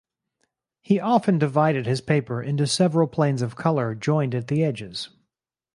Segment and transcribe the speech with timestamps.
[0.81, 5.09] He often divided his paper into several planes of color joined at the edges.